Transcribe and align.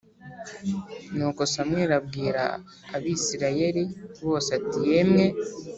Nuko 1.15 1.41
Samweli 1.51 1.93
abwira 1.99 2.43
Abisirayeli 2.95 3.83
bose 4.27 4.49
ati 4.57 4.77
Yemwe 4.89 5.25